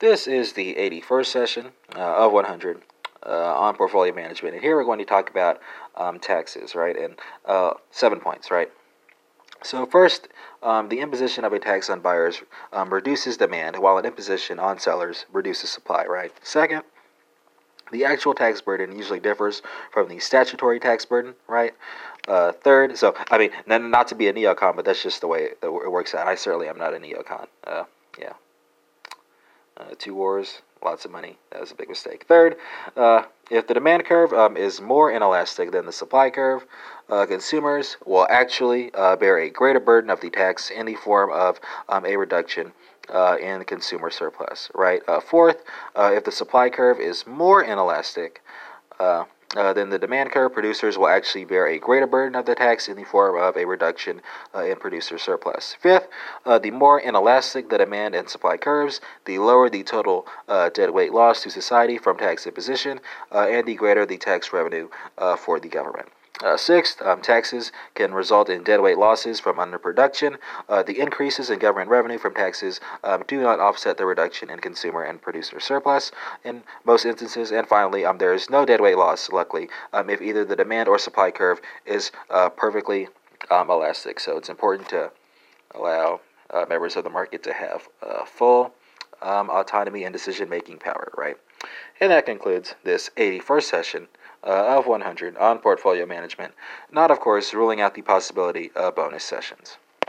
[0.00, 2.82] This is the 81st session uh, of 100
[3.26, 5.60] uh, on portfolio management, and here we're going to talk about
[5.96, 6.96] um, taxes, right?
[6.96, 8.70] And uh, seven points, right?
[9.64, 10.28] So first,
[10.62, 12.42] um, the imposition of a tax on buyers
[12.72, 16.30] um, reduces demand, while an imposition on sellers reduces supply, right?
[16.44, 16.84] Second,
[17.90, 19.62] the actual tax burden usually differs
[19.92, 21.74] from the statutory tax burden, right?
[22.28, 23.50] Uh, third, so I mean,
[23.90, 26.28] not to be a neocon, but that's just the way it works out.
[26.28, 27.48] I certainly am not a neocon.
[27.66, 27.82] Uh,
[28.16, 28.34] yeah.
[29.78, 31.38] Uh, two wars, lots of money.
[31.50, 32.24] That was a big mistake.
[32.26, 32.56] Third,
[32.96, 36.66] uh, if the demand curve um, is more inelastic than the supply curve,
[37.08, 41.30] uh, consumers will actually uh, bear a greater burden of the tax in the form
[41.30, 42.72] of um, a reduction
[43.08, 45.00] uh, in consumer surplus, right?
[45.06, 45.62] Uh, fourth,
[45.96, 48.42] if the supply curve is more inelastic,
[49.56, 52.54] uh, uh, then the demand curve producers will actually bear a greater burden of the
[52.54, 54.22] tax in the form of a reduction
[54.54, 55.76] uh, in producer surplus.
[55.80, 56.08] Fifth,
[56.46, 61.12] uh, the more inelastic the demand and supply curves, the lower the total uh, deadweight
[61.12, 63.00] loss to society from tax imposition,
[63.30, 64.88] uh, and the greater the tax revenue
[65.36, 66.08] for the government.
[66.44, 70.36] Uh, sixth, um, taxes can result in deadweight losses from underproduction.
[70.68, 74.60] Uh, the increases in government revenue from taxes um, do not offset the reduction in
[74.60, 76.12] consumer and producer surplus
[76.44, 77.50] in most instances.
[77.50, 80.98] And finally, um, there is no deadweight loss, luckily, um, if either the demand or
[80.98, 83.08] supply curve is uh, perfectly
[83.50, 84.20] um, elastic.
[84.20, 85.10] So it's important to
[85.74, 88.72] allow uh, members of the market to have uh, full
[89.20, 91.36] um, autonomy and decision making power, right?
[92.00, 94.08] And that concludes this 81st session
[94.44, 96.54] Uh, of 100 on portfolio management,
[96.92, 99.78] not, of course, ruling out the possibility of bonus sessions.